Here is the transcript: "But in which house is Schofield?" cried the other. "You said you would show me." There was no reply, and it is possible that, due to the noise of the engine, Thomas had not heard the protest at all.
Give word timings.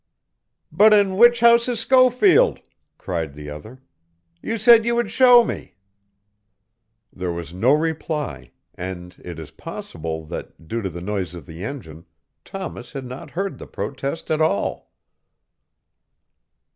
"But 0.71 0.95
in 0.95 1.15
which 1.15 1.41
house 1.41 1.67
is 1.69 1.79
Schofield?" 1.79 2.59
cried 2.97 3.35
the 3.35 3.51
other. 3.51 3.83
"You 4.41 4.57
said 4.57 4.83
you 4.83 4.95
would 4.95 5.11
show 5.11 5.43
me." 5.43 5.75
There 7.13 7.31
was 7.31 7.53
no 7.53 7.71
reply, 7.73 8.49
and 8.73 9.15
it 9.23 9.37
is 9.37 9.51
possible 9.51 10.25
that, 10.25 10.67
due 10.67 10.81
to 10.81 10.89
the 10.89 11.01
noise 11.01 11.35
of 11.35 11.45
the 11.45 11.63
engine, 11.63 12.07
Thomas 12.43 12.93
had 12.93 13.05
not 13.05 13.29
heard 13.29 13.59
the 13.59 13.67
protest 13.67 14.31
at 14.31 14.41
all. 14.41 14.91